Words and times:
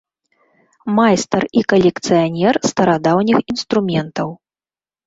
Майстар 0.99 1.43
і 1.61 1.63
калекцыянер 1.75 2.61
старадаўніх 2.73 3.37
інструментаў. 3.57 4.29